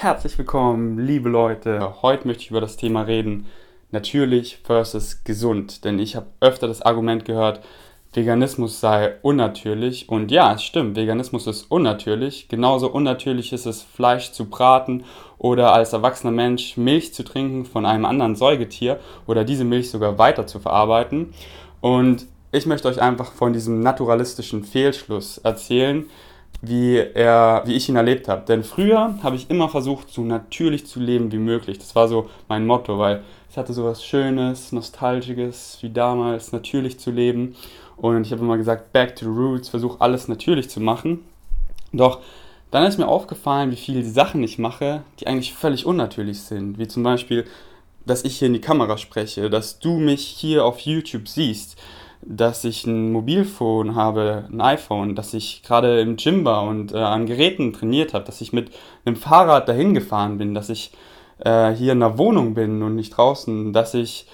[0.00, 2.02] Herzlich willkommen, liebe Leute.
[2.02, 3.46] Heute möchte ich über das Thema reden,
[3.90, 5.84] natürlich versus gesund.
[5.84, 7.64] Denn ich habe öfter das Argument gehört,
[8.12, 10.08] Veganismus sei unnatürlich.
[10.08, 12.46] Und ja, es stimmt, Veganismus ist unnatürlich.
[12.48, 15.02] Genauso unnatürlich ist es, Fleisch zu braten
[15.36, 20.16] oder als erwachsener Mensch Milch zu trinken von einem anderen Säugetier oder diese Milch sogar
[20.16, 21.34] weiter zu verarbeiten.
[21.80, 26.06] Und ich möchte euch einfach von diesem naturalistischen Fehlschluss erzählen,
[26.60, 28.44] wie, er, wie ich ihn erlebt habe.
[28.46, 31.78] Denn früher habe ich immer versucht, so natürlich zu leben wie möglich.
[31.78, 36.98] Das war so mein Motto, weil es hatte so was Schönes, Nostalgisches, wie damals, natürlich
[36.98, 37.54] zu leben.
[37.96, 41.24] Und ich habe immer gesagt, back to the roots, versuche alles natürlich zu machen.
[41.92, 42.20] Doch
[42.70, 46.78] dann ist mir aufgefallen, wie viele Sachen ich mache, die eigentlich völlig unnatürlich sind.
[46.78, 47.46] Wie zum Beispiel,
[48.04, 51.78] dass ich hier in die Kamera spreche, dass du mich hier auf YouTube siehst
[52.22, 56.98] dass ich ein Mobilfon habe, ein iPhone, dass ich gerade im Gym war und äh,
[56.98, 58.70] an Geräten trainiert habe, dass ich mit
[59.04, 60.92] einem Fahrrad dahin gefahren bin, dass ich
[61.38, 64.26] äh, hier in der Wohnung bin und nicht draußen, dass ich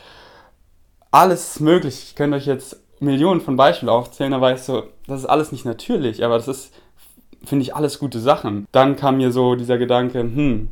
[1.11, 5.27] alles möglich, ich könnte euch jetzt Millionen von Beispielen aufzählen, aber ich so, das ist
[5.27, 6.75] alles nicht natürlich, aber das ist,
[7.45, 8.67] finde ich, alles gute Sachen.
[8.73, 10.71] Dann kam mir so dieser Gedanke, hm,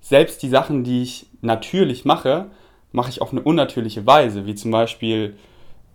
[0.00, 2.46] selbst die Sachen, die ich natürlich mache,
[2.92, 5.36] mache ich auf eine unnatürliche Weise, wie zum Beispiel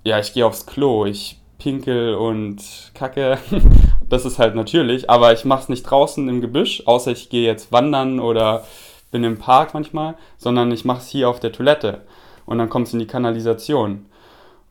[0.03, 3.37] ja, ich gehe aufs Klo, ich pinkel und kacke.
[4.09, 7.45] das ist halt natürlich, aber ich mache es nicht draußen im Gebüsch, außer ich gehe
[7.45, 8.65] jetzt wandern oder
[9.11, 12.01] bin im Park manchmal, sondern ich mache es hier auf der Toilette
[12.45, 14.05] und dann kommt es in die Kanalisation.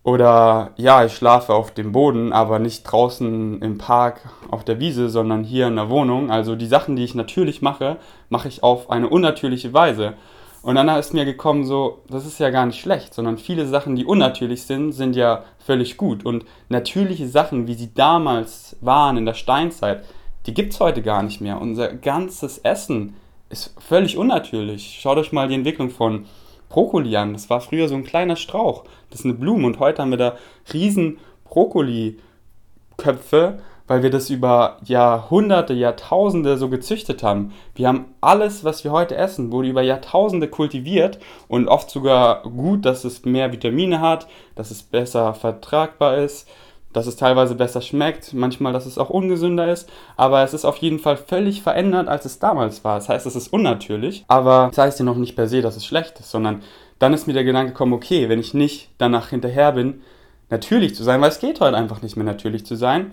[0.04, 4.20] Oder ja, ich schlafe auf dem Boden, aber nicht draußen im Park
[4.50, 6.30] auf der Wiese, sondern hier in der Wohnung.
[6.30, 7.98] Also die Sachen, die ich natürlich mache,
[8.30, 10.14] mache ich auf eine unnatürliche Weise.
[10.62, 13.96] Und dann ist mir gekommen, so, das ist ja gar nicht schlecht, sondern viele Sachen,
[13.96, 16.26] die unnatürlich sind, sind ja völlig gut.
[16.26, 20.04] Und natürliche Sachen, wie sie damals waren in der Steinzeit,
[20.46, 21.60] die gibt es heute gar nicht mehr.
[21.60, 23.14] Unser ganzes Essen
[23.50, 24.98] ist völlig unnatürlich.
[25.00, 26.26] Schaut euch mal die Entwicklung von
[26.68, 27.32] Brokkoli an.
[27.32, 28.84] Das war früher so ein kleiner Strauch.
[29.10, 30.36] Das ist eine Blume und heute haben wir da
[30.72, 37.53] riesen Brokkoli-Köpfe weil wir das über Jahrhunderte, Jahrtausende so gezüchtet haben.
[37.75, 41.19] Wir haben alles, was wir heute essen, wurde über Jahrtausende kultiviert
[41.49, 46.48] und oft sogar gut, dass es mehr Vitamine hat, dass es besser vertragbar ist,
[46.93, 50.77] dass es teilweise besser schmeckt, manchmal, dass es auch ungesünder ist, aber es ist auf
[50.78, 52.97] jeden Fall völlig verändert, als es damals war.
[52.97, 55.84] Das heißt, es ist unnatürlich, aber das heißt ja noch nicht per se, dass es
[55.84, 56.62] schlecht ist, sondern
[56.98, 60.03] dann ist mir der Gedanke gekommen, okay, wenn ich nicht danach hinterher bin,
[60.50, 63.12] natürlich zu sein, weil es geht heute einfach nicht mehr natürlich zu sein,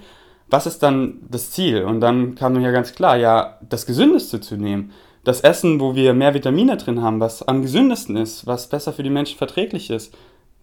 [0.50, 1.84] was ist dann das Ziel?
[1.84, 4.92] Und dann kam mir ja ganz klar, ja, das Gesündeste zu nehmen.
[5.24, 9.02] Das Essen, wo wir mehr Vitamine drin haben, was am gesündesten ist, was besser für
[9.02, 10.16] die Menschen verträglich ist,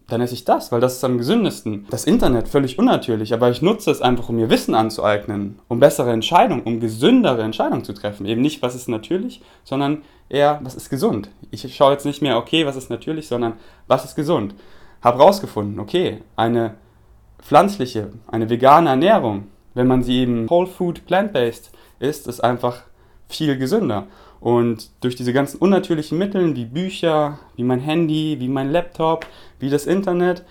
[0.07, 1.85] dann esse ich das, weil das ist am gesündesten.
[1.89, 6.11] Das Internet völlig unnatürlich, aber ich nutze es einfach, um mir Wissen anzueignen, um bessere
[6.11, 8.25] Entscheidungen, um gesündere Entscheidungen zu treffen.
[8.25, 11.29] Eben nicht, was ist natürlich, sondern eher, was ist gesund.
[11.51, 13.53] Ich schaue jetzt nicht mehr, okay, was ist natürlich, sondern
[13.87, 14.55] was ist gesund.
[15.01, 16.75] Hab rausgefunden, okay, eine
[17.41, 22.83] pflanzliche, eine vegane Ernährung wenn man sie eben Whole Food Plant-Based isst, ist einfach
[23.27, 24.07] viel gesünder.
[24.39, 29.25] Und durch diese ganzen unnatürlichen Mittel wie Bücher, wie mein Handy, wie mein Laptop,
[29.59, 30.43] wie das Internet,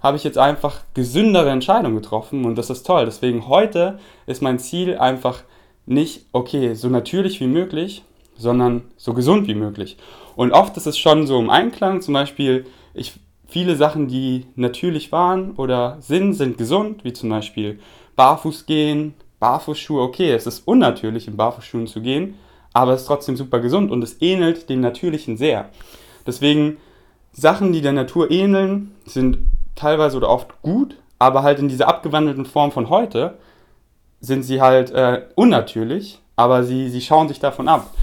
[0.00, 3.06] habe ich jetzt einfach gesündere Entscheidungen getroffen und das ist toll.
[3.06, 5.42] Deswegen heute ist mein Ziel einfach
[5.86, 8.04] nicht, okay, so natürlich wie möglich,
[8.36, 9.96] sondern so gesund wie möglich.
[10.36, 13.14] Und oft ist es schon so im Einklang, zum Beispiel, ich,
[13.48, 17.80] viele Sachen, die natürlich waren oder sind, sind gesund, wie zum Beispiel
[18.18, 22.34] barfuß gehen, Barfußschuhe, okay, es ist unnatürlich, in Barfußschuhen zu gehen,
[22.72, 25.68] aber es ist trotzdem super gesund und es ähnelt dem Natürlichen sehr.
[26.26, 26.78] Deswegen,
[27.32, 29.38] Sachen, die der Natur ähneln, sind
[29.76, 33.38] teilweise oder oft gut, aber halt in dieser abgewandelten Form von heute
[34.20, 37.94] sind sie halt äh, unnatürlich, aber sie, sie schauen sich davon ab.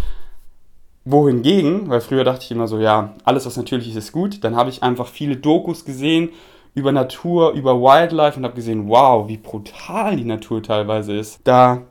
[1.03, 4.55] Wohingegen, weil früher dachte ich immer so, ja, alles was natürlich ist, ist gut, dann
[4.55, 6.29] habe ich einfach viele Dokus gesehen
[6.75, 11.39] über Natur, über Wildlife und habe gesehen, wow, wie brutal die Natur teilweise ist.
[11.45, 11.81] Da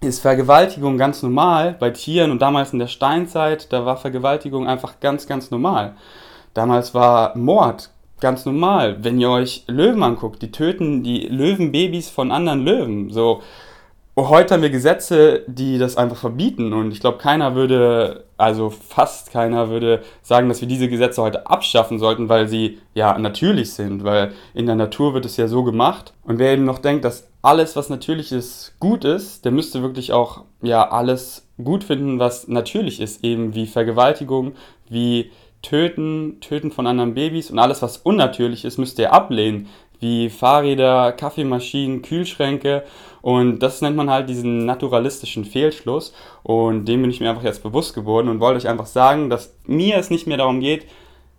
[0.00, 5.00] ist Vergewaltigung ganz normal bei Tieren und damals in der Steinzeit, da war Vergewaltigung einfach
[5.00, 5.94] ganz, ganz normal.
[6.54, 7.90] Damals war Mord
[8.20, 9.02] ganz normal.
[9.04, 13.10] Wenn ihr euch Löwen anguckt, die töten die Löwenbabys von anderen Löwen.
[13.10, 13.42] So,
[14.16, 16.72] heute haben wir Gesetze, die das einfach verbieten.
[16.72, 21.46] Und ich glaube, keiner würde, also fast keiner würde sagen, dass wir diese Gesetze heute
[21.46, 25.64] abschaffen sollten, weil sie ja natürlich sind, weil in der Natur wird es ja so
[25.64, 26.12] gemacht.
[26.24, 30.12] Und wer eben noch denkt, dass alles, was natürlich ist, gut ist, der müsste wirklich
[30.12, 34.52] auch ja alles gut finden, was natürlich ist, eben wie Vergewaltigung,
[34.88, 35.30] wie
[35.62, 39.68] Töten, Töten von anderen Babys und alles, was unnatürlich ist, müsste er ablehnen,
[40.02, 42.84] wie Fahrräder, Kaffeemaschinen, Kühlschränke.
[43.22, 46.12] Und das nennt man halt diesen naturalistischen Fehlschluss.
[46.42, 49.54] Und dem bin ich mir einfach jetzt bewusst geworden und wollte euch einfach sagen, dass
[49.64, 50.86] mir es nicht mehr darum geht,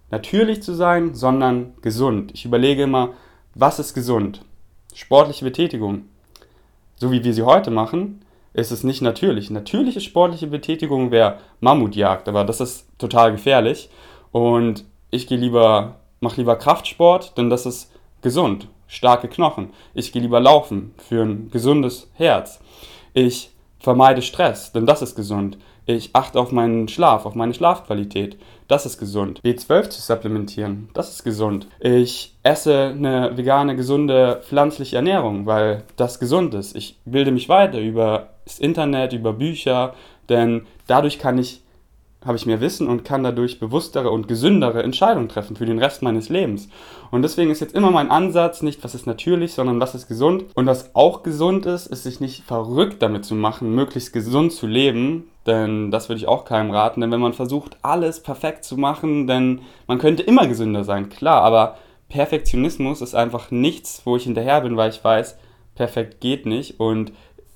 [0.10, 2.32] natürlich zu sein, sondern gesund.
[2.34, 3.10] Ich überlege immer,
[3.54, 4.42] was ist gesund?
[4.94, 6.06] Sportliche Betätigung.
[6.96, 8.24] So wie wir sie heute machen,
[8.54, 9.50] ist es nicht natürlich.
[9.50, 13.90] Natürliche sportliche Betätigung wäre Mammutjagd, aber das ist total gefährlich.
[14.32, 17.92] Und ich gehe lieber, mache lieber Kraftsport, denn das ist
[18.24, 19.70] gesund, starke Knochen.
[19.94, 22.60] Ich gehe lieber laufen für ein gesundes Herz.
[23.14, 25.58] Ich vermeide Stress, denn das ist gesund.
[25.86, 28.38] Ich achte auf meinen Schlaf, auf meine Schlafqualität.
[28.70, 29.42] Das ist gesund.
[29.44, 31.68] B12 zu supplementieren, das ist gesund.
[31.82, 36.76] Ich esse eine vegane, gesunde, pflanzliche Ernährung, weil das gesund ist.
[36.78, 39.94] Ich bilde mich weiter über das Internet, über Bücher,
[40.30, 41.63] denn dadurch kann ich
[42.26, 46.02] habe ich mehr Wissen und kann dadurch bewusstere und gesündere Entscheidungen treffen für den Rest
[46.02, 46.70] meines Lebens.
[47.12, 50.46] Und deswegen ist jetzt immer mein Ansatz nicht, was ist natürlich, sondern was ist gesund.
[50.56, 54.68] Und was auch gesund ist, ist sich nicht verrückt damit zu machen, möglichst gesund zu
[54.68, 55.30] leben.
[55.46, 57.02] Denn das würde ich auch keinem raten.
[57.02, 61.42] Denn wenn man versucht, alles perfekt zu machen, dann man könnte immer gesünder sein, klar.
[61.44, 61.78] Aber
[62.10, 65.38] Perfektionismus ist einfach nichts, wo ich hinterher bin, weil ich weiß,
[65.76, 66.80] perfekt geht nicht.
[66.80, 67.12] Und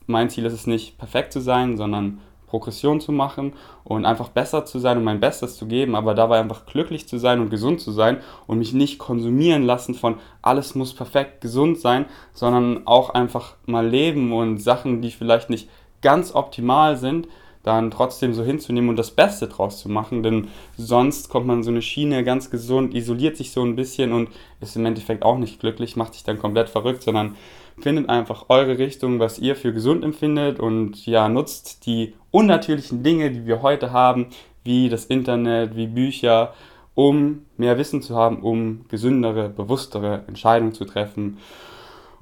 [0.08, 3.54] mein Ziel ist es nicht, perfekt zu sein, sondern Progression zu machen
[3.84, 7.20] und einfach besser zu sein und mein Bestes zu geben, aber dabei einfach glücklich zu
[7.20, 8.18] sein und gesund zu sein
[8.48, 13.86] und mich nicht konsumieren lassen von alles muss perfekt gesund sein, sondern auch einfach mal
[13.86, 15.70] leben und Sachen, die vielleicht nicht
[16.02, 17.28] ganz optimal sind,
[17.68, 20.48] dann trotzdem so hinzunehmen und das Beste draus zu machen, denn
[20.78, 24.30] sonst kommt man so eine Schiene ganz gesund, isoliert sich so ein bisschen und
[24.62, 27.36] ist im Endeffekt auch nicht glücklich, macht sich dann komplett verrückt, sondern
[27.80, 33.32] findet einfach eure Richtung, was ihr für gesund empfindet und ja, nutzt die unnatürlichen Dinge,
[33.32, 34.28] die wir heute haben,
[34.64, 36.54] wie das Internet, wie Bücher,
[36.96, 41.38] um mehr Wissen zu haben, um gesündere, bewusstere Entscheidungen zu treffen.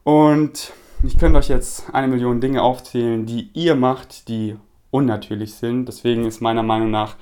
[0.03, 4.55] Und ich könnte euch jetzt eine Million Dinge aufzählen, die ihr macht, die
[4.95, 5.85] unnatürlich sind.
[5.87, 7.15] Deswegen ist meiner Meinung nach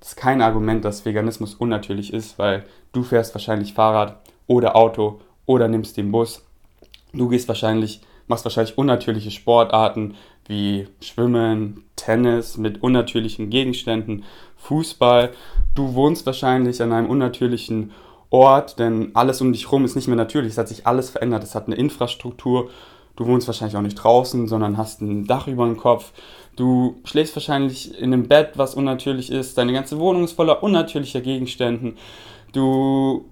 [0.00, 4.16] das kein Argument, dass Veganismus unnatürlich ist, weil du fährst wahrscheinlich Fahrrad
[4.46, 6.42] oder Auto oder nimmst den Bus
[7.12, 10.14] Du gehst wahrscheinlich, machst wahrscheinlich unnatürliche Sportarten
[10.46, 14.24] wie Schwimmen, Tennis mit unnatürlichen Gegenständen,
[14.56, 15.30] Fußball.
[15.74, 17.92] Du wohnst wahrscheinlich an einem unnatürlichen
[18.30, 20.52] Ort, denn alles um dich herum ist nicht mehr natürlich.
[20.52, 21.42] Es hat sich alles verändert.
[21.42, 22.70] Es hat eine Infrastruktur.
[23.16, 26.12] Du wohnst wahrscheinlich auch nicht draußen, sondern hast ein Dach über dem Kopf.
[26.56, 29.58] Du schläfst wahrscheinlich in einem Bett, was unnatürlich ist.
[29.58, 31.96] Deine ganze Wohnung ist voller unnatürlicher Gegenständen.
[32.52, 33.24] Du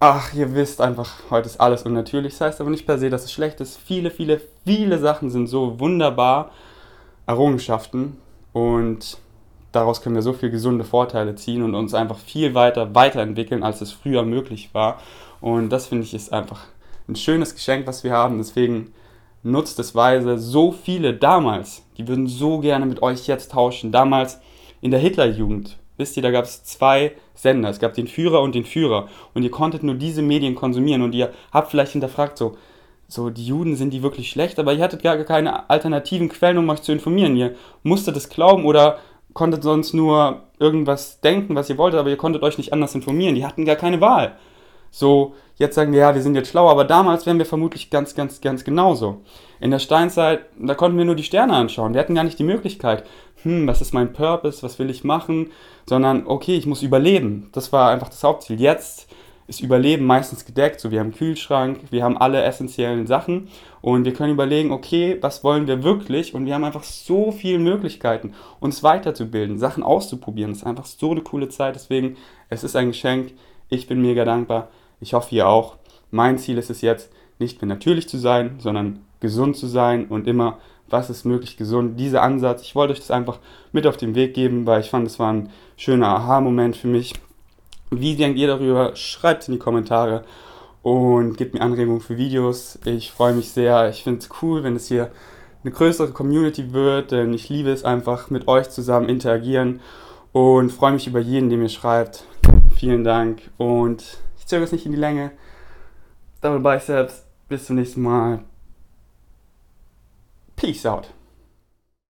[0.00, 2.32] ach, ihr wisst einfach, heute ist alles unnatürlich.
[2.32, 3.78] Das heißt aber nicht per se, dass es schlecht ist.
[3.78, 6.50] Viele, viele, viele Sachen sind so wunderbar
[7.26, 8.16] Errungenschaften
[8.52, 9.18] und
[9.70, 13.82] daraus können wir so viele gesunde Vorteile ziehen und uns einfach viel weiter weiterentwickeln, als
[13.82, 14.98] es früher möglich war.
[15.40, 16.66] Und das finde ich ist einfach
[17.06, 18.38] ein schönes Geschenk, was wir haben.
[18.38, 18.92] Deswegen
[19.42, 20.38] nutzt es weise.
[20.38, 23.92] So viele damals, die würden so gerne mit euch jetzt tauschen.
[23.92, 24.40] Damals
[24.80, 27.68] in der Hitlerjugend wisst ihr, da gab es zwei Sender.
[27.68, 29.08] Es gab den Führer und den Führer.
[29.34, 31.02] Und ihr konntet nur diese Medien konsumieren.
[31.02, 32.56] Und ihr habt vielleicht hinterfragt, so,
[33.06, 36.68] so, die Juden sind die wirklich schlecht, aber ihr hattet gar keine alternativen Quellen, um
[36.68, 37.36] euch zu informieren.
[37.36, 38.98] Ihr musstet es glauben oder
[39.32, 43.34] konntet sonst nur irgendwas denken, was ihr wolltet, aber ihr konntet euch nicht anders informieren.
[43.34, 44.36] Die hatten gar keine Wahl.
[44.90, 48.14] So, jetzt sagen wir, ja, wir sind jetzt schlauer, aber damals wären wir vermutlich ganz,
[48.14, 49.22] ganz, ganz genauso.
[49.60, 51.94] In der Steinzeit, da konnten wir nur die Sterne anschauen.
[51.94, 53.04] Wir hatten gar nicht die Möglichkeit,
[53.42, 55.50] hm, was ist mein Purpose, was will ich machen,
[55.88, 57.48] sondern okay, ich muss überleben.
[57.52, 58.60] Das war einfach das Hauptziel.
[58.60, 59.08] Jetzt
[59.50, 63.48] ist Überleben meistens gedeckt, so wir haben einen Kühlschrank, wir haben alle essentiellen Sachen
[63.80, 67.58] und wir können überlegen, okay, was wollen wir wirklich und wir haben einfach so viele
[67.58, 70.52] Möglichkeiten, uns weiterzubilden, Sachen auszuprobieren.
[70.52, 72.16] Das ist einfach so eine coole Zeit, deswegen,
[72.48, 73.32] es ist ein Geschenk.
[73.68, 74.68] Ich bin mega dankbar.
[75.00, 75.76] Ich hoffe, ihr auch.
[76.10, 80.26] Mein Ziel ist es jetzt, nicht mehr natürlich zu sein, sondern gesund zu sein und
[80.26, 80.58] immer
[80.90, 81.98] was ist möglich gesund.
[81.98, 83.38] Dieser Ansatz, ich wollte euch das einfach
[83.72, 87.14] mit auf den Weg geben, weil ich fand, es war ein schöner Aha-Moment für mich.
[87.90, 88.94] Wie denkt ihr darüber?
[88.96, 90.24] Schreibt es in die Kommentare
[90.82, 92.78] und gebt mir Anregungen für Videos.
[92.84, 93.88] Ich freue mich sehr.
[93.88, 95.10] Ich finde es cool, wenn es hier
[95.62, 99.80] eine größere Community wird, denn ich liebe es einfach mit euch zusammen interagieren
[100.32, 102.24] und freue mich über jeden, der mir schreibt.
[102.74, 104.04] Vielen Dank und
[104.50, 105.32] zögere es nicht in die Länge.
[106.42, 107.24] Double Biceps.
[107.48, 108.44] Bis zum nächsten Mal.
[110.56, 111.12] Peace out.